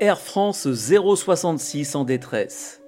Air 0.00 0.20
France 0.20 0.68
066 0.72 1.96
en 1.96 2.04
détresse. 2.04 2.80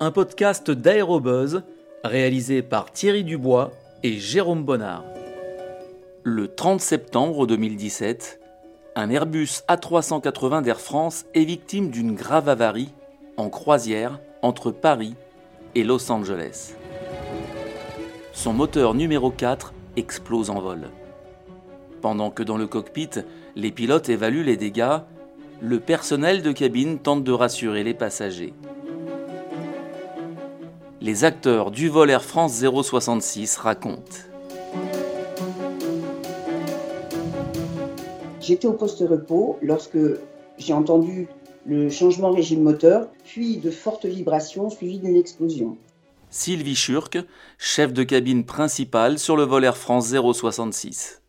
Un 0.00 0.10
podcast 0.10 0.70
d'Aérobuzz 0.70 1.62
réalisé 2.04 2.60
par 2.60 2.92
Thierry 2.92 3.24
Dubois 3.24 3.72
et 4.02 4.18
Jérôme 4.18 4.64
Bonnard. 4.64 5.04
Le 6.24 6.46
30 6.46 6.82
septembre 6.82 7.46
2017, 7.46 8.40
un 8.96 9.08
Airbus 9.08 9.62
A380 9.66 10.60
d'Air 10.60 10.78
France 10.78 11.24
est 11.32 11.46
victime 11.46 11.88
d'une 11.88 12.14
grave 12.14 12.50
avarie 12.50 12.92
en 13.38 13.48
croisière 13.48 14.20
entre 14.42 14.70
Paris 14.70 15.14
et 15.74 15.84
Los 15.84 16.12
Angeles. 16.12 16.74
Son 18.34 18.52
moteur 18.52 18.92
numéro 18.92 19.30
4 19.30 19.72
explose 19.96 20.50
en 20.50 20.60
vol. 20.60 20.90
Pendant 22.02 22.30
que 22.30 22.42
dans 22.42 22.58
le 22.58 22.66
cockpit, 22.66 23.10
les 23.56 23.70
pilotes 23.70 24.10
évaluent 24.10 24.44
les 24.44 24.58
dégâts, 24.58 24.98
le 25.60 25.80
personnel 25.80 26.42
de 26.42 26.52
cabine 26.52 26.98
tente 26.98 27.24
de 27.24 27.32
rassurer 27.32 27.82
les 27.82 27.94
passagers. 27.94 28.54
Les 31.00 31.24
acteurs 31.24 31.70
du 31.70 31.88
vol 31.88 32.10
Air 32.10 32.24
France 32.24 32.62
066 32.62 33.56
racontent. 33.56 34.02
J'étais 38.40 38.66
au 38.66 38.72
poste 38.72 39.00
repos 39.00 39.58
lorsque 39.62 39.98
j'ai 40.58 40.72
entendu 40.72 41.28
le 41.66 41.90
changement 41.90 42.30
régime 42.30 42.62
moteur, 42.62 43.08
puis 43.24 43.58
de 43.58 43.70
fortes 43.70 44.06
vibrations 44.06 44.70
suivies 44.70 45.00
d'une 45.00 45.16
explosion. 45.16 45.76
Sylvie 46.30 46.74
Schurk, 46.74 47.18
chef 47.58 47.92
de 47.92 48.04
cabine 48.04 48.44
principale 48.44 49.18
sur 49.18 49.36
le 49.36 49.42
vol 49.42 49.64
Air 49.64 49.76
France 49.76 50.14
066. 50.14 51.22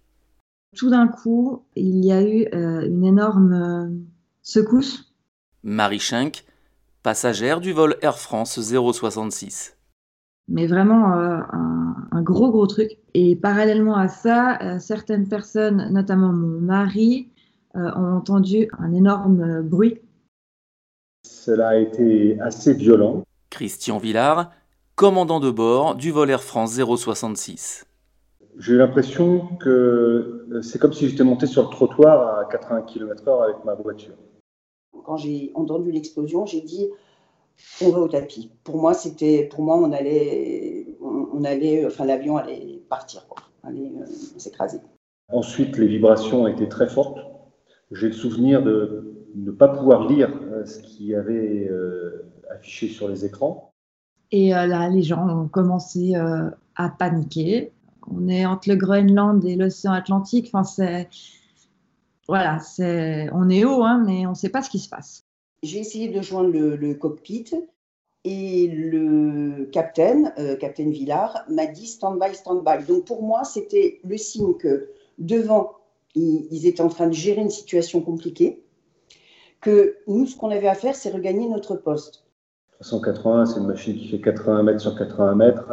Tout 0.75 0.89
d'un 0.89 1.07
coup, 1.07 1.63
il 1.75 2.05
y 2.05 2.11
a 2.11 2.21
eu 2.21 2.47
euh, 2.53 2.85
une 2.85 3.05
énorme 3.05 3.53
euh, 3.53 3.89
secousse. 4.41 5.13
Marie 5.63 5.99
Schenk, 5.99 6.45
passagère 7.03 7.59
du 7.59 7.73
vol 7.73 7.97
Air 8.01 8.17
France 8.17 8.59
066. 8.59 9.77
Mais 10.47 10.65
vraiment 10.65 11.13
euh, 11.13 11.39
un, 12.11 12.21
gros 12.21 12.51
gros 12.51 12.65
truc. 12.65 12.97
Et 13.13 13.35
parallèlement 13.35 13.95
à 13.95 14.07
ça, 14.07 14.57
euh, 14.61 14.79
certaines 14.79 15.27
personnes, 15.27 15.89
notamment 15.91 16.33
mon 16.33 16.59
mari, 16.59 17.29
euh, 17.75 17.91
ont 17.95 18.17
entendu 18.17 18.67
un 18.79 18.93
énorme 18.93 19.61
bruit. 19.61 19.99
Cela 21.23 21.69
a 21.69 21.75
été 21.75 22.39
assez 22.39 22.73
violent. 22.73 23.23
Christian 23.51 23.99
Villard, 23.99 24.51
commandant 24.95 25.39
de 25.39 25.51
bord 25.51 25.95
du 25.95 26.11
vol 26.11 26.29
Air 26.29 26.43
France 26.43 26.73
066. 26.73 27.85
J'ai 28.57 28.73
eu 28.73 28.77
l'impression 28.77 29.47
que 29.57 30.47
c'est 30.61 30.79
comme 30.79 30.93
si 30.93 31.07
j'étais 31.07 31.23
monté 31.23 31.45
sur 31.45 31.63
le 31.63 31.69
trottoir 31.69 32.39
à 32.39 32.45
80 32.45 32.81
km/h 32.81 33.43
avec 33.43 33.63
ma 33.63 33.75
voiture. 33.75 34.15
Quand 35.05 35.17
j'ai 35.17 35.51
entendu 35.55 35.91
l'explosion, 35.91 36.45
j'ai 36.45 36.61
dit 36.61 36.89
on 37.81 37.89
va 37.89 37.99
au 37.99 38.07
tapis. 38.07 38.51
Pour 38.63 38.77
moi, 38.77 38.93
c'était, 38.93 39.43
pour 39.43 39.63
moi, 39.63 39.77
on 39.77 39.91
allait, 39.91 40.87
on, 41.01 41.43
allait, 41.43 41.85
enfin, 41.85 42.05
l'avion 42.05 42.37
allait 42.37 42.81
partir, 42.89 43.27
quoi, 43.27 43.43
allait 43.63 43.91
euh, 43.99 44.05
s'écraser. 44.37 44.79
Ensuite, 45.31 45.77
les 45.77 45.87
vibrations 45.87 46.47
été 46.47 46.67
très 46.67 46.87
fortes. 46.87 47.19
J'ai 47.91 48.07
le 48.07 48.13
souvenir 48.13 48.63
de 48.63 49.25
ne 49.35 49.51
pas 49.51 49.67
pouvoir 49.67 50.07
lire 50.07 50.31
euh, 50.51 50.65
ce 50.65 50.79
qu'il 50.79 51.07
y 51.07 51.15
avait 51.15 51.67
euh, 51.69 52.31
affiché 52.49 52.87
sur 52.87 53.07
les 53.07 53.25
écrans. 53.25 53.71
Et 54.31 54.49
là, 54.49 54.89
les 54.89 55.01
gens 55.01 55.27
ont 55.27 55.47
commencé 55.47 56.13
à 56.13 56.89
paniquer. 56.89 57.71
On 58.11 58.27
est 58.27 58.45
entre 58.45 58.69
le 58.69 58.75
Groenland 58.75 59.43
et 59.43 59.55
l'océan 59.55 59.91
Atlantique. 59.91 60.51
Enfin, 60.53 60.63
c'est 60.63 61.09
voilà, 62.29 62.59
c'est, 62.59 63.27
on 63.33 63.49
est 63.49 63.65
haut, 63.65 63.83
hein, 63.83 64.03
mais 64.05 64.27
on 64.27 64.31
ne 64.31 64.35
sait 64.35 64.49
pas 64.49 64.61
ce 64.61 64.69
qui 64.69 64.77
se 64.77 64.87
passe. 64.87 65.25
J'ai 65.63 65.79
essayé 65.79 66.09
de 66.09 66.21
joindre 66.21 66.51
le, 66.51 66.93
cockpit 66.93 67.49
et 68.23 68.67
le 68.67 69.65
capitaine, 69.71 70.31
euh, 70.37 70.55
capitaine 70.55 70.91
Villard, 70.91 71.43
m'a 71.49 71.65
dit 71.65 71.87
stand-by, 71.87 72.35
stand-by. 72.35 72.85
Donc 72.85 73.05
pour 73.05 73.23
moi, 73.23 73.43
c'était 73.45 73.99
le 74.03 74.15
signe 74.17 74.53
que 74.53 74.91
devant, 75.17 75.71
ils, 76.13 76.67
étaient 76.67 76.83
en 76.83 76.89
train 76.89 77.07
de 77.07 77.13
gérer 77.13 77.41
une 77.41 77.49
situation 77.49 77.99
compliquée, 77.99 78.63
que 79.59 79.97
nous, 80.05 80.27
ce 80.27 80.37
qu'on 80.37 80.51
avait 80.51 80.67
à 80.67 80.75
faire, 80.75 80.95
c'est 80.95 81.09
regagner 81.09 81.49
notre 81.49 81.75
poste. 81.75 82.25
380, 82.81 83.47
c'est 83.47 83.59
une 83.59 83.65
machine 83.65 83.97
qui 83.97 84.07
fait 84.07 84.21
80 84.21 84.61
mètres 84.61 84.81
sur 84.81 84.95
80 84.95 85.33
mètres. 85.33 85.67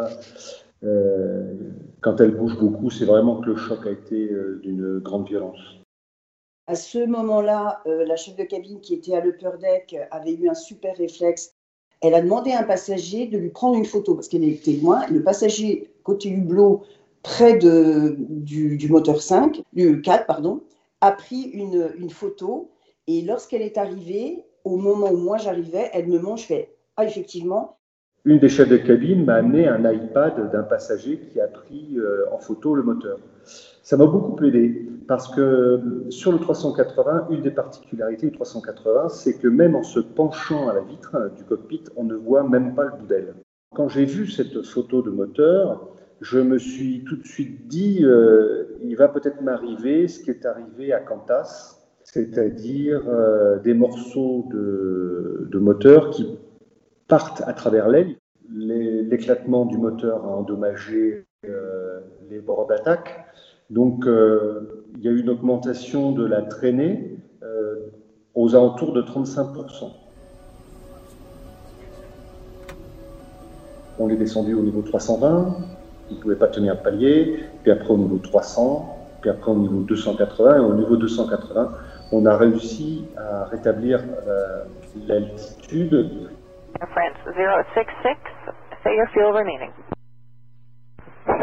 Euh, 0.85 1.53
quand 2.01 2.19
elle 2.19 2.35
bouge 2.35 2.59
beaucoup, 2.59 2.89
c'est 2.89 3.05
vraiment 3.05 3.43
que 3.43 3.51
le 3.51 3.57
choc 3.57 3.87
a 3.87 3.91
été 3.91 4.33
euh, 4.33 4.59
d'une 4.63 5.01
grande 5.01 5.29
violence. 5.29 5.59
À 6.69 6.75
ce 6.75 7.07
moment-là, 7.07 7.81
euh, 7.87 8.05
la 8.05 8.17
chef 8.17 8.35
de 8.35 8.43
cabine 8.43 8.81
qui 8.81 8.95
était 8.95 9.15
à 9.15 9.21
l'upper 9.21 9.51
deck 9.61 9.97
avait 10.11 10.35
eu 10.35 10.49
un 10.49 10.55
super 10.55 10.97
réflexe. 10.97 11.55
Elle 12.03 12.15
a 12.15 12.21
demandé 12.21 12.51
à 12.53 12.61
un 12.61 12.65
passager 12.65 13.27
de 13.27 13.39
lui 13.39 13.51
prendre 13.51 13.77
une 13.77 13.85
photo 13.85 14.15
parce 14.15 14.27
qu'elle 14.27 14.43
était 14.43 14.73
loin. 14.73 15.07
Le 15.07 15.23
passager 15.23 15.91
côté 16.03 16.29
hublot, 16.29 16.83
près 17.23 17.57
du, 17.57 18.89
moteur 18.91 19.23
5, 19.23 19.63
du 19.73 20.01
4, 20.01 20.27
pardon, 20.27 20.61
a 21.01 21.13
pris 21.13 21.43
une, 21.53 22.11
photo. 22.11 22.71
Et 23.07 23.23
lorsqu'elle 23.23 23.63
est 23.63 23.79
arrivée, 23.79 24.45
au 24.65 24.77
moment 24.77 25.13
où 25.13 25.17
moi 25.17 25.37
j'arrivais, 25.37 25.91
elle 25.93 26.09
me 26.09 26.19
montre, 26.19 26.43
je 26.49 26.55
Ah, 26.97 27.05
effectivement. 27.05 27.77
Une 28.25 28.41
des 28.41 28.49
chefs 28.49 28.69
de 28.69 28.77
cabine 28.77 29.25
m'a 29.25 29.35
amené 29.35 29.69
un 29.69 29.89
iPad 29.89 30.51
d'un 30.51 30.65
passager 30.65 31.21
qui 31.21 31.41
a 31.41 31.47
pris 31.47 31.97
euh, 31.97 32.25
en 32.33 32.39
photo 32.39 32.75
le 32.75 32.83
moteur. 32.83 33.21
Ça 33.85 33.97
m'a 33.97 34.07
beaucoup 34.07 34.45
aidé 34.45 34.85
parce 35.07 35.29
que 35.29 36.05
sur 36.11 36.33
le 36.33 36.39
380, 36.39 37.29
une 37.31 37.43
des 37.43 37.51
particularités 37.51 38.27
du 38.27 38.33
380, 38.33 39.09
c'est 39.09 39.39
que 39.39 39.49
même 39.49 39.75
en 39.77 39.83
se 39.83 40.01
penchant 40.01 40.69
à 40.69 40.75
la 40.75 40.81
vitre 40.81 41.31
du 41.37 41.45
cockpit, 41.45 41.85
on 41.97 42.05
ne 42.05 42.15
voit 42.15 42.43
même 42.43 42.75
pas 42.75 42.85
le 42.85 42.91
bout 42.99 43.07
d'aile. 43.07 43.35
Quand 43.75 43.89
j'ai 43.89 44.05
vu 44.05 44.27
cette 44.27 44.63
photo 44.63 45.03
de 45.03 45.11
moteur, 45.11 45.89
je 46.21 46.39
me 46.39 46.59
suis 46.59 47.05
tout 47.05 47.17
de 47.17 47.27
suite 47.27 47.69
dit, 47.69 48.01
euh, 48.03 48.79
il 48.83 48.97
va 48.97 49.09
peut-être 49.09 49.43
m'arriver 49.43 50.09
ce 50.09 50.21
qui 50.21 50.31
est 50.31 50.47
arrivé 50.47 50.93
à 50.93 51.01
Qantas, 51.01 51.77
c'est-à-dire 52.03 53.03
euh, 53.09 53.59
des 53.59 53.75
morceaux 53.75 54.49
de, 54.53 55.59
moteur 55.59 56.11
qui 56.11 56.39
partent 57.09 57.43
à 57.47 57.53
travers 57.53 57.89
l'aile. 57.89 58.17
L'éclatement 58.49 59.67
du 59.67 59.77
moteur 59.77 60.25
a 60.25 60.29
endommagé 60.29 61.27
euh, 61.47 62.01
les 62.31 62.39
bords 62.39 62.67
d'attaque. 62.67 63.27
Donc, 63.71 64.07
euh, 64.07 64.86
il 64.99 65.05
y 65.05 65.09
a 65.09 65.11
eu 65.11 65.21
une 65.21 65.31
augmentation 65.31 66.13
de 66.13 66.25
la 66.25 66.43
traînée 66.43 67.19
euh, 67.43 67.91
aux 68.35 68.55
alentours 68.55 68.93
de 68.93 69.03
35%. 69.03 69.93
On 73.99 74.09
est 74.11 74.17
descendu 74.17 74.55
au 74.55 74.63
niveau 74.63 74.83
320, 74.83 75.57
il 76.11 76.17
ne 76.17 76.23
pouvait 76.23 76.37
pas 76.37 76.49
tenir 76.49 76.75
le 76.75 76.81
palier, 76.81 77.45
puis 77.63 77.73
après 77.73 77.91
au 77.91 77.97
niveau 77.97 78.19
300, 78.19 78.97
puis 79.21 79.31
après 79.31 79.51
au 79.51 79.57
niveau 79.57 79.81
280, 79.81 80.57
et 80.57 80.61
au 80.61 80.75
niveau 80.75 80.97
280, 80.97 81.73
on 82.13 82.27
a 82.27 82.37
réussi 82.37 83.07
à 83.17 83.45
rétablir 83.47 84.01
euh, 84.27 84.65
l'altitude. 85.07 86.31
France 86.79 87.35
066, 87.35 88.17
say 88.85 88.97
your 88.97 89.09
fuel 89.13 89.33
remaining. 89.33 89.71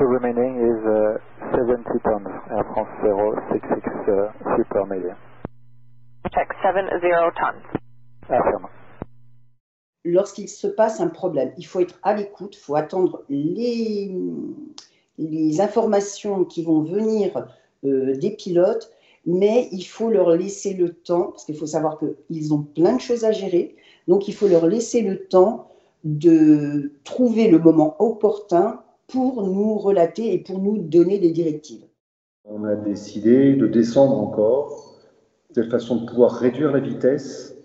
Fuel 0.04 0.20
remaining 0.20 0.60
is 0.60 0.80
uh, 0.86 1.56
70 1.56 1.84
tons, 2.04 2.28
Air 2.52 2.66
France 2.74 2.90
066 3.52 4.10
uh, 4.10 4.56
Super 4.58 4.86
Media. 4.86 5.16
Check 6.34 6.50
70 6.62 7.00
tons. 7.38 7.80
Affirme. 8.30 8.68
Lorsqu'il 10.04 10.50
se 10.50 10.68
passe 10.68 11.00
un 11.00 11.08
problème, 11.08 11.54
il 11.58 11.66
faut 11.66 11.80
être 11.80 12.00
à 12.04 12.14
l'écoute, 12.14 12.56
il 12.58 12.60
faut 12.60 12.76
attendre 12.76 13.24
les, 13.30 14.12
les 15.18 15.62
informations 15.62 16.44
qui 16.44 16.64
vont 16.64 16.82
venir 16.82 17.48
euh, 17.86 18.18
des 18.18 18.32
pilotes, 18.32 18.92
mais 19.26 19.70
il 19.72 19.84
faut 19.84 20.10
leur 20.10 20.32
laisser 20.32 20.74
le 20.74 20.90
temps, 20.90 21.32
parce 21.32 21.46
qu'il 21.46 21.56
faut 21.56 21.68
savoir 21.68 21.98
qu'ils 22.28 22.54
ont 22.54 22.64
plein 22.64 22.96
de 22.96 23.02
choses 23.02 23.24
à 23.24 23.32
gérer, 23.32 23.78
donc 24.10 24.28
il 24.28 24.34
faut 24.34 24.50
leur 24.50 24.68
laisser 24.68 25.02
le 25.02 25.28
temps 25.28 25.70
de 26.04 26.92
trouver 27.06 27.48
le 27.48 27.60
moment 27.60 27.96
opportun 28.00 28.83
pour 29.08 29.44
nous 29.44 29.78
relater 29.78 30.34
et 30.34 30.40
pour 30.40 30.60
nous 30.60 30.78
donner 30.78 31.20
des 31.20 31.32
directives. 31.32 31.86
On 32.46 32.64
a 32.66 32.76
décidé 32.76 33.54
de 33.54 33.68
descendre 33.68 34.18
encore, 34.18 35.00
de 35.56 35.64
façon 35.64 35.98
de 35.98 36.06
pouvoir 36.06 36.32
réduire 36.32 36.72
la 36.72 36.80
vitesse 36.80 37.56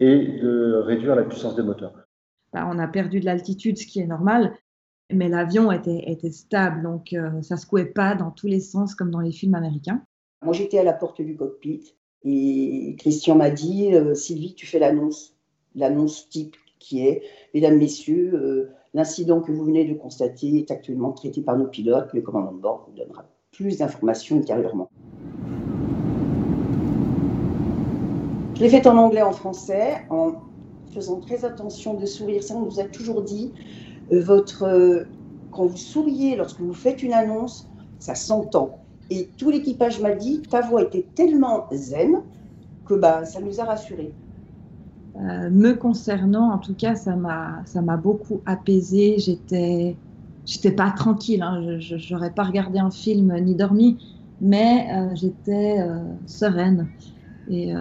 et 0.00 0.38
de 0.40 0.82
réduire 0.84 1.14
la 1.14 1.22
puissance 1.22 1.56
des 1.56 1.62
moteurs. 1.62 1.94
Bah, 2.52 2.68
on 2.70 2.78
a 2.78 2.88
perdu 2.88 3.20
de 3.20 3.24
l'altitude, 3.24 3.78
ce 3.78 3.86
qui 3.86 4.00
est 4.00 4.06
normal, 4.06 4.54
mais 5.10 5.28
l'avion 5.28 5.72
était, 5.72 6.10
était, 6.10 6.30
stable, 6.30 6.82
donc 6.82 7.12
euh, 7.12 7.40
ça 7.42 7.54
ne 7.54 7.60
secouait 7.60 7.86
pas 7.86 8.14
dans 8.14 8.30
tous 8.30 8.46
les 8.46 8.60
sens 8.60 8.94
comme 8.94 9.10
dans 9.10 9.20
les 9.20 9.32
films 9.32 9.54
américains. 9.54 10.02
Moi, 10.42 10.52
j'étais 10.52 10.78
à 10.78 10.84
la 10.84 10.92
porte 10.92 11.22
du 11.22 11.36
cockpit 11.36 11.94
et 12.24 12.96
Christian 12.98 13.36
m'a 13.36 13.50
dit 13.50 13.94
euh, 13.94 14.14
Sylvie, 14.14 14.54
tu 14.54 14.66
fais 14.66 14.78
l'annonce, 14.78 15.34
l'annonce 15.74 16.28
type 16.28 16.56
qui 16.78 17.06
est 17.06 17.22
Mesdames, 17.54 17.78
Messieurs, 17.78 18.32
euh, 18.34 18.70
L'incident 18.94 19.40
que 19.40 19.52
vous 19.52 19.64
venez 19.64 19.84
de 19.84 19.94
constater 19.94 20.58
est 20.58 20.70
actuellement 20.70 21.12
traité 21.12 21.40
par 21.40 21.56
nos 21.56 21.66
pilotes. 21.66 22.12
Le 22.12 22.20
commandant 22.20 22.52
de 22.52 22.60
bord 22.60 22.86
vous 22.88 22.96
donnera 22.96 23.24
plus 23.50 23.78
d'informations 23.78 24.36
ultérieurement. 24.36 24.90
l'ai 28.62 28.68
faite 28.68 28.86
en 28.86 28.96
anglais, 28.96 29.22
en 29.22 29.32
français, 29.32 30.04
en 30.08 30.34
faisant 30.94 31.18
très 31.18 31.44
attention 31.44 31.94
de 31.94 32.06
sourire. 32.06 32.42
Ça, 32.42 32.54
on 32.54 32.62
vous 32.62 32.78
a 32.78 32.84
toujours 32.84 33.22
dit, 33.22 33.52
euh, 34.12 34.22
votre, 34.22 34.62
euh, 34.62 35.04
quand 35.50 35.66
vous 35.66 35.76
souriez 35.76 36.36
lorsque 36.36 36.60
vous 36.60 36.72
faites 36.72 37.02
une 37.02 37.12
annonce, 37.12 37.68
ça 37.98 38.14
s'entend. 38.14 38.78
Et 39.10 39.28
tout 39.36 39.50
l'équipage 39.50 40.00
m'a 40.00 40.12
dit, 40.12 40.42
ta 40.42 40.60
voix 40.60 40.82
était 40.82 41.04
tellement 41.14 41.66
zen 41.72 42.22
que 42.86 42.94
bah, 42.94 43.24
ça 43.24 43.40
nous 43.40 43.60
a 43.60 43.64
rassurés. 43.64 44.12
Euh, 45.16 45.50
me 45.50 45.74
concernant, 45.74 46.52
en 46.52 46.58
tout 46.58 46.74
cas, 46.74 46.94
ça 46.94 47.16
m'a, 47.16 47.96
beaucoup 47.96 48.40
apaisé. 48.46 49.18
J'étais, 49.18 49.96
j'étais 50.46 50.72
pas 50.72 50.90
tranquille. 50.90 51.42
Hein. 51.42 51.78
Je 51.78 52.12
n'aurais 52.12 52.32
pas 52.32 52.44
regardé 52.44 52.78
un 52.78 52.90
film 52.90 53.36
ni 53.40 53.54
dormi, 53.54 53.98
mais 54.40 54.88
euh, 54.92 55.14
j'étais 55.14 55.80
euh, 55.80 55.98
sereine. 56.26 56.88
Et, 57.48 57.72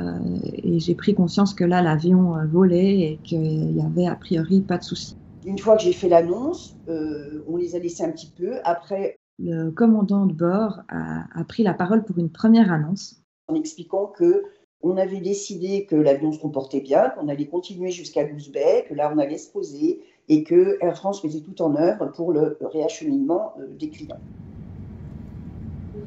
et 0.63 0.79
j'ai 0.79 0.95
pris 0.95 1.13
conscience 1.13 1.53
que 1.53 1.63
là, 1.63 1.83
l'avion 1.83 2.33
volait 2.51 2.99
et 2.99 3.19
qu'il 3.23 3.77
y 3.77 3.81
avait 3.81 4.07
a 4.07 4.15
priori 4.15 4.61
pas 4.61 4.79
de 4.79 4.83
souci. 4.83 5.15
Une 5.45 5.59
fois 5.59 5.77
que 5.77 5.83
j'ai 5.83 5.93
fait 5.93 6.09
l'annonce, 6.09 6.75
on 6.87 7.57
les 7.57 7.75
a 7.75 7.79
laissés 7.79 8.03
un 8.03 8.09
petit 8.09 8.33
peu. 8.35 8.55
Après, 8.63 9.19
le 9.37 9.69
commandant 9.69 10.25
de 10.25 10.33
bord 10.33 10.81
a, 10.89 11.25
a 11.39 11.43
pris 11.43 11.61
la 11.61 11.75
parole 11.75 12.03
pour 12.03 12.17
une 12.17 12.31
première 12.31 12.73
annonce. 12.73 13.21
En 13.49 13.53
expliquant 13.53 14.07
que 14.07 14.43
on 14.83 14.97
avait 14.97 15.19
décidé 15.19 15.85
que 15.85 15.95
l'avion 15.95 16.31
se 16.31 16.39
comportait 16.39 16.81
bien, 16.81 17.09
qu'on 17.09 17.27
allait 17.27 17.45
continuer 17.45 17.91
jusqu'à 17.91 18.23
Goose 18.23 18.51
que 18.51 18.93
là 18.93 19.11
on 19.13 19.17
allait 19.17 19.37
se 19.37 19.49
poser 19.49 20.01
et 20.29 20.43
que 20.43 20.77
Air 20.81 20.95
France 20.95 21.21
faisait 21.21 21.41
tout 21.41 21.61
en 21.61 21.75
œuvre 21.75 22.11
pour 22.15 22.31
le 22.31 22.57
réacheminement 22.61 23.53
euh, 23.59 23.67
des 23.79 23.89
clients. 23.89 24.19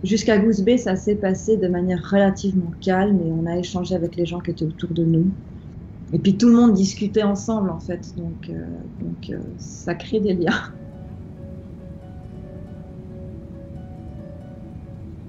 Jusqu'à 0.02 0.38
Goose 0.38 0.64
ça 0.78 0.96
s'est 0.96 1.14
passé 1.14 1.56
de 1.56 1.68
manière 1.68 2.02
relativement 2.10 2.70
calme 2.80 3.20
et 3.20 3.30
on 3.30 3.46
a 3.46 3.56
échangé 3.58 3.94
avec 3.94 4.16
les 4.16 4.26
gens 4.26 4.40
qui 4.40 4.50
étaient 4.50 4.64
autour 4.64 4.90
de 4.90 5.04
nous. 5.04 5.26
Et 6.12 6.18
puis 6.18 6.36
tout 6.36 6.48
le 6.48 6.54
monde 6.54 6.74
discutait 6.74 7.22
ensemble 7.22 7.70
en 7.70 7.80
fait, 7.80 8.14
donc, 8.16 8.50
euh, 8.50 8.64
euh, 9.30 9.40
ça 9.58 9.94
crée 9.94 10.20
des 10.20 10.34
liens. 10.34 10.72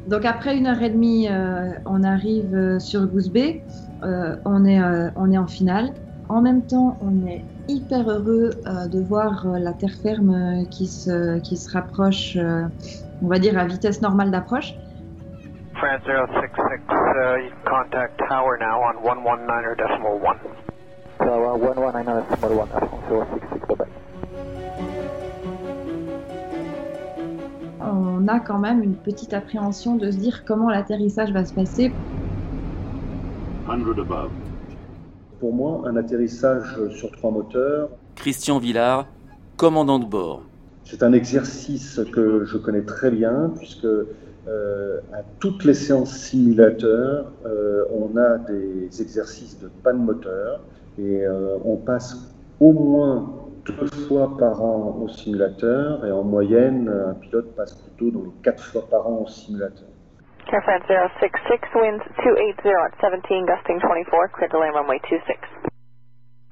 Donc 0.07 0.23
après 0.25 0.55
une 0.55 0.67
heure 0.67 0.81
et 0.81 0.89
demie, 0.89 1.27
euh, 1.29 1.71
on 1.85 2.03
arrive 2.03 2.53
euh, 2.53 2.79
sur 2.79 3.07
Goose 3.07 3.31
Bay. 3.31 3.63
Euh, 4.03 4.35
on, 4.45 4.65
est, 4.65 4.79
on 5.15 5.31
est 5.31 5.37
en 5.37 5.47
finale. 5.47 5.91
En 6.29 6.41
même 6.41 6.65
temps, 6.65 6.97
on 7.01 7.25
est 7.27 7.43
hyper 7.67 8.07
heureux 8.09 8.51
de 8.65 8.99
voir 8.99 9.47
la 9.47 9.73
terre 9.73 9.95
ferme 10.03 10.65
qui 10.69 10.87
se, 10.87 11.39
qui 11.39 11.57
se 11.57 11.71
rapproche, 11.71 12.37
on 12.37 13.27
va 13.27 13.39
dire, 13.39 13.57
à 13.57 13.65
vitesse 13.65 14.01
normale 14.01 14.31
d'approche. 14.31 14.75
France 15.75 16.01
066, 16.05 16.81
uh, 16.87 17.51
contact 17.65 18.17
tower 18.29 18.57
now 18.59 18.79
on 18.81 18.95
119.1. 18.95 20.37
Tower 21.19 21.59
119.1, 21.59 22.25
France 22.87 23.03
066, 23.09 23.67
bye 23.67 23.75
bye. 23.75 23.94
On 28.25 28.27
a 28.27 28.39
quand 28.39 28.57
même 28.57 28.81
une 28.81 28.95
petite 28.95 29.33
appréhension 29.33 29.95
de 29.97 30.09
se 30.09 30.17
dire 30.17 30.45
comment 30.45 30.69
l'atterrissage 30.69 31.31
va 31.31 31.45
se 31.45 31.53
passer. 31.53 31.91
Pour 35.39 35.53
moi, 35.53 35.83
un 35.85 35.95
atterrissage 35.95 36.75
sur 36.95 37.11
trois 37.11 37.31
moteurs. 37.31 37.89
Christian 38.15 38.57
Villard, 38.57 39.07
commandant 39.57 39.99
de 39.99 40.05
bord. 40.05 40.41
C'est 40.85 41.03
un 41.03 41.13
exercice 41.13 41.99
que 42.11 42.45
je 42.45 42.57
connais 42.57 42.83
très 42.83 43.11
bien 43.11 43.51
puisque 43.57 43.85
euh, 43.85 44.99
à 45.13 45.21
toutes 45.39 45.63
les 45.63 45.73
séances 45.73 46.15
simulateurs, 46.15 47.31
euh, 47.45 47.83
on 47.91 48.17
a 48.17 48.37
des 48.37 49.01
exercices 49.01 49.59
de 49.59 49.69
panne 49.83 50.03
moteur 50.03 50.61
et 50.97 51.25
euh, 51.25 51.57
on 51.63 51.75
passe 51.75 52.31
au 52.59 52.71
moins 52.71 53.31
deux 53.65 54.07
fois 54.07 54.37
par 54.37 54.61
an 54.61 54.97
au 55.01 55.07
simulateur 55.07 56.05
et 56.05 56.11
en 56.11 56.23
moyenne, 56.23 56.89
un 56.89 57.13
pilote 57.15 57.55
passe 57.55 57.73
plutôt 57.75 58.11
dans 58.11 58.25
les 58.25 58.41
quatre 58.43 58.63
fois 58.63 58.83
par 58.89 59.07
an 59.07 59.23
au 59.23 59.27
simulateur. 59.27 59.87
Air 60.51 60.61
France 60.61 60.83
066, 60.87 61.73
winds 61.73 62.03
280 62.23 62.69
at 62.69 62.93
17, 63.01 63.45
gusting 63.45 63.79
24, 63.81 64.31
clear 64.31 64.49
to 64.49 64.59
land 64.59 64.75
runway 64.75 64.99
26. 64.99 65.37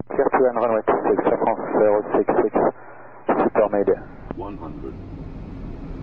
Clear 0.10 0.28
to 0.32 0.38
land 0.44 0.58
runway 0.58 0.82
26, 0.82 1.30
Air 1.30 1.38
France 1.38 1.60
066, 2.12 2.52
super 3.44 3.70
mayday. 3.70 4.00
100, 4.36 4.58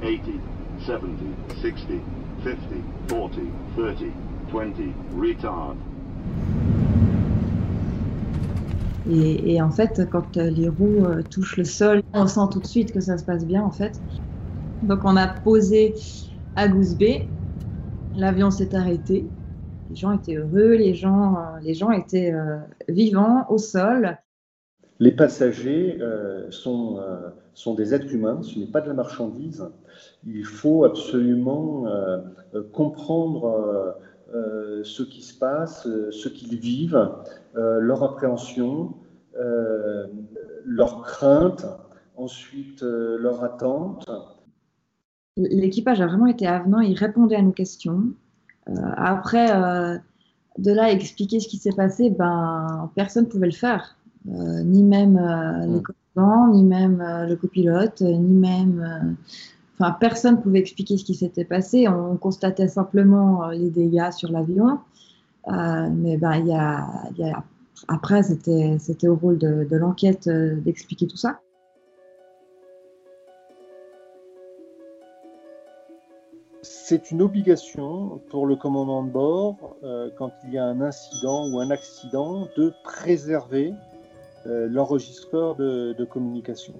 80, 0.03 0.41
70, 0.87 1.35
60, 1.61 2.01
50, 2.45 2.85
40, 3.09 3.53
30, 3.77 4.13
20, 4.53 4.95
retard. 5.19 5.75
Et, 9.07 9.61
en 9.63 9.71
fait, 9.71 10.09
quand 10.11 10.37
les 10.37 10.69
roues 10.69 11.07
euh, 11.07 11.23
touchent 11.23 11.57
le 11.57 11.65
sol, 11.65 12.03
on 12.13 12.27
sent 12.27 12.49
tout 12.53 12.61
de 12.61 12.67
suite 12.67 12.93
que 12.93 13.01
ça 13.01 13.17
se 13.17 13.25
passe 13.25 13.47
bien, 13.47 13.63
en 13.63 13.71
fait. 13.71 14.03
Donc, 14.83 15.01
on 15.05 15.17
a 15.17 15.27
posé 15.27 15.95
à 16.55 16.69
Goose 16.69 16.97
Bay. 16.97 17.31
L'avion 18.15 18.51
s'est 18.51 18.75
arrêté. 18.75 19.31
Les 19.89 19.97
gens 19.97 20.13
étaient 20.13 20.37
heureux, 20.37 20.75
les 20.75 20.95
gens, 20.95 21.37
euh, 21.37 21.61
les 21.63 21.75
gens 21.75 21.91
étaient 21.91 22.33
euh, 22.33 22.59
vivants 22.89 23.47
au 23.49 23.59
sol. 23.59 24.19
Les 24.99 25.13
passagers 25.13 25.99
sont, 26.51 27.01
sont 27.55 27.73
des 27.73 27.95
êtres 27.95 28.13
humains, 28.13 28.43
ce 28.43 28.59
n'est 28.59 28.67
pas 28.67 28.83
de 28.83 28.89
la 28.89 28.93
marchandise. 28.93 29.65
Il 30.27 30.45
faut 30.45 30.85
absolument 30.85 31.87
comprendre 32.75 33.97
ce 34.33 35.03
qui 35.03 35.23
se 35.23 35.39
passe, 35.39 35.83
ce 35.85 36.29
qu'ils 36.29 36.59
vivent, 36.59 37.11
leur 37.55 38.03
appréhension, 38.03 38.95
euh, 39.39 40.07
leurs 40.67 41.03
craintes, 41.03 41.67
ensuite 42.17 42.83
euh, 42.83 43.17
leur 43.19 43.43
attente. 43.43 44.09
L'équipage 45.37 46.01
a 46.01 46.07
vraiment 46.07 46.27
été 46.27 46.47
avenant, 46.47 46.81
il 46.81 46.95
répondait 46.95 47.37
à 47.37 47.43
nos 47.43 47.53
questions. 47.53 48.03
Euh, 48.69 48.73
après, 48.97 49.49
de 50.59 50.73
là 50.73 50.85
à 50.85 50.91
expliquer 50.91 51.41
ce 51.41 51.49
qui 51.49 51.57
s'est 51.57 51.73
passé, 51.73 52.11
ben, 52.11 52.91
personne 52.95 53.25
ne 53.25 53.31
pouvait 53.31 53.47
le 53.47 53.53
faire. 53.53 53.97
ni 54.27 54.83
même 54.83 55.17
les 55.17 55.79
mm. 55.79 55.83
commandants, 56.15 56.53
ni 56.53 56.65
même 56.65 57.03
le 57.27 57.35
copilote, 57.37 58.03
ni 58.03 58.35
même. 58.35 59.17
Enfin, 59.81 59.97
personne 59.99 60.37
ne 60.37 60.41
pouvait 60.43 60.59
expliquer 60.61 60.99
ce 60.99 61.05
qui 61.05 61.15
s'était 61.15 61.45
passé. 61.45 61.89
On 61.89 62.17
constatait 62.17 62.69
simplement 62.69 63.49
les 63.49 63.71
dégâts 63.71 64.13
sur 64.13 64.31
l'avion. 64.31 64.79
mais 65.49 66.19
ben, 66.19 66.35
y 66.37 66.49
y 66.49 66.55
a 66.55 67.45
après, 67.89 68.23
c'était 68.23 69.09
au 69.09 69.17
rôle 69.17 69.39
de, 69.39 69.77
l'enquête 69.77 70.27
euh, 70.27 70.57
d'expliquer 70.61 71.07
tout 71.07 71.17
ça. 71.17 71.41
C'est 76.63 77.11
une 77.11 77.23
obligation 77.23 78.21
pour 78.29 78.47
le 78.47 78.57
commandant 78.57 79.03
de 79.03 79.11
bord, 79.11 79.77
euh, 79.83 80.11
quand 80.19 80.33
il 80.45 80.53
y 80.53 80.59
a 80.59 80.65
un 80.65 80.81
incident 80.81 81.49
ou 81.51 81.59
un 81.59 81.71
accident, 81.71 82.49
de 82.57 82.73
préserver 82.85 83.73
euh, 84.47 84.69
l'enregistreur 84.69 85.57
de, 85.57 86.05
communication. 86.05 86.75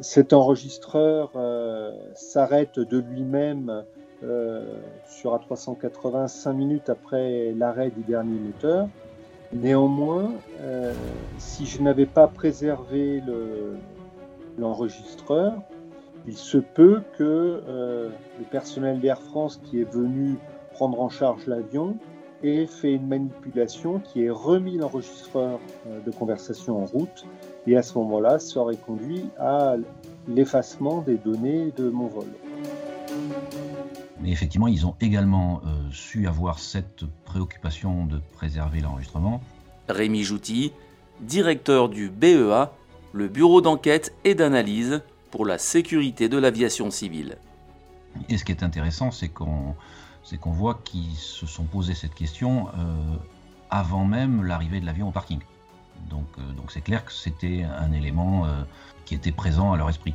cet 0.00 0.32
enregistreur 0.32 1.32
s'arrête 2.14 2.78
de 2.78 2.98
lui-même 2.98 3.84
sur 5.06 5.36
A380 5.36 6.28
5 6.28 6.52
minutes 6.52 6.90
après 6.90 7.52
l'arrêt 7.56 7.90
du 7.90 8.02
dernier 8.02 8.38
moteur. 8.38 8.88
Néanmoins, 9.52 10.32
euh, 10.60 10.92
si 11.38 11.64
je 11.64 11.80
n'avais 11.80 12.04
pas 12.04 12.26
préservé 12.26 13.22
l'enregistreur, 14.58 15.54
il 16.26 16.36
se 16.36 16.58
peut 16.58 17.00
que 17.16 17.62
euh, 17.66 18.10
le 18.38 18.44
personnel 18.44 19.00
d'Air 19.00 19.20
France 19.20 19.58
qui 19.64 19.80
est 19.80 19.90
venu 19.90 20.36
prendre 20.72 21.00
en 21.00 21.08
charge 21.08 21.46
l'avion 21.46 21.96
ait 22.42 22.66
fait 22.66 22.92
une 22.92 23.08
manipulation 23.08 24.00
qui 24.00 24.24
ait 24.24 24.30
remis 24.30 24.76
l'enregistreur 24.76 25.58
euh, 25.86 26.00
de 26.04 26.10
conversation 26.10 26.82
en 26.82 26.84
route 26.84 27.24
et 27.66 27.76
à 27.76 27.82
ce 27.82 27.96
moment-là, 27.98 28.38
ça 28.38 28.60
aurait 28.60 28.76
conduit 28.76 29.30
à 29.38 29.76
l'effacement 30.28 31.00
des 31.00 31.16
données 31.16 31.72
de 31.76 31.88
mon 31.88 32.06
vol. 32.06 32.26
Mais 34.20 34.30
effectivement, 34.30 34.66
ils 34.68 34.86
ont 34.86 34.94
également 35.00 35.60
euh, 35.64 35.90
su 35.90 36.26
avoir 36.26 36.58
cette 36.58 37.04
préoccupation 37.24 38.06
de 38.06 38.20
préserver 38.34 38.80
l'enregistrement. 38.80 39.40
Rémi 39.88 40.22
Jouty, 40.22 40.72
directeur 41.20 41.88
du 41.88 42.10
BEA, 42.10 42.72
le 43.12 43.28
Bureau 43.28 43.60
d'enquête 43.60 44.14
et 44.24 44.34
d'analyse 44.34 45.02
pour 45.30 45.46
la 45.46 45.58
sécurité 45.58 46.28
de 46.28 46.36
l'aviation 46.36 46.90
civile. 46.90 47.38
Et 48.28 48.36
ce 48.38 48.44
qui 48.44 48.52
est 48.52 48.62
intéressant, 48.62 49.10
c'est 49.10 49.28
qu'on 49.28 49.74
voit 50.46 50.80
qu'ils 50.84 51.16
se 51.16 51.46
sont 51.46 51.64
posé 51.64 51.94
cette 51.94 52.14
question 52.14 52.68
euh, 52.68 53.16
avant 53.70 54.04
même 54.04 54.44
l'arrivée 54.44 54.80
de 54.80 54.86
l'avion 54.86 55.08
au 55.08 55.12
parking. 55.12 55.40
Donc 56.10 56.26
euh, 56.38 56.52
donc 56.54 56.70
c'est 56.70 56.80
clair 56.80 57.04
que 57.04 57.12
c'était 57.12 57.64
un 57.64 57.92
élément 57.92 58.46
qui 59.04 59.14
était 59.14 59.32
présent 59.32 59.72
à 59.72 59.76
leur 59.76 59.88
esprit. 59.88 60.14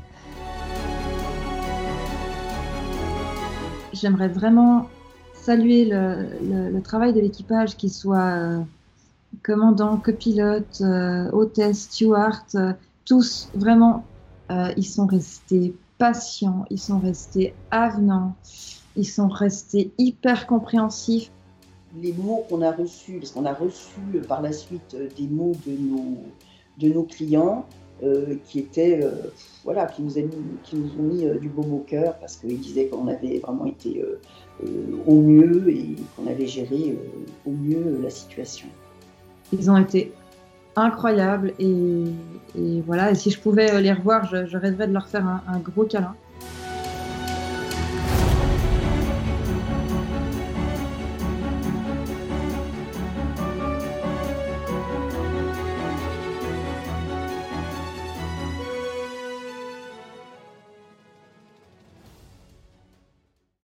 j'aimerais 3.93 4.27
vraiment 4.27 4.89
saluer 5.33 5.85
le, 5.85 6.79
travail 6.81 7.13
de 7.13 7.21
l'équipage, 7.21 7.77
qu'il 7.77 7.91
soit 7.91 8.35
euh, 8.35 8.59
commandant, 9.43 9.97
copilote, 9.97 10.81
euh, 10.81 11.29
hôtesse, 11.31 11.83
steward, 11.83 12.43
euh, 12.55 12.73
tous 13.05 13.49
vraiment, 13.53 14.05
ils 14.77 14.85
sont 14.85 15.07
restés 15.07 15.73
patients, 15.97 16.63
ils 16.69 16.79
sont 16.79 16.99
restés 16.99 17.55
avenants, 17.71 18.35
ils 18.95 19.07
sont 19.07 19.27
restés 19.27 19.91
hyper 19.97 20.45
compréhensifs. 20.45 21.31
Les 22.01 22.13
mots 22.13 22.45
qu'on 22.49 22.61
a 22.61 22.71
reçus, 22.71 23.19
parce 23.19 23.31
qu'on 23.31 23.45
a 23.45 23.53
reçu 23.53 23.99
par 24.27 24.41
la 24.41 24.51
suite 24.51 24.95
des 25.17 25.27
mots 25.27 25.53
de 25.65 25.73
nos, 25.73 26.17
de 26.79 26.93
nos 26.93 27.03
clients, 27.03 27.65
euh, 28.03 28.35
qui 28.47 28.59
étaient, 28.59 28.99
euh, 29.01 29.11
voilà, 29.63 29.85
qui 29.85 30.01
nous, 30.01 30.17
ont 30.17 31.03
mis 31.03 31.25
euh, 31.25 31.37
du 31.37 31.47
baume 31.47 31.73
au 31.73 31.83
cœur 31.87 32.17
parce 32.19 32.35
qu'ils 32.35 32.59
disaient 32.59 32.87
qu'on 32.87 33.07
avait 33.07 33.39
vraiment 33.39 33.65
été 33.65 34.03
au 35.07 35.21
mieux 35.21 35.69
et 35.69 35.95
qu'on 36.15 36.27
avait 36.27 36.47
géré 36.47 36.97
au 37.45 37.51
mieux 37.51 37.99
la 38.01 38.09
situation. 38.09 38.67
Ils 39.53 39.69
ont 39.71 39.77
été 39.77 40.11
incroyables 40.75 41.53
et, 41.59 42.05
voilà. 42.85 43.15
Si 43.15 43.29
je 43.29 43.39
pouvais 43.39 43.79
les 43.79 43.93
revoir, 43.93 44.25
je, 44.25 44.57
rêverais 44.57 44.87
de 44.87 44.93
leur 44.93 45.07
faire 45.07 45.25
un, 45.25 45.59
gros 45.59 45.85
câlin. 45.85 46.15